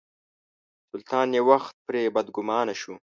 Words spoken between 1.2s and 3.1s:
یو وخت پرې بدګومانه شو.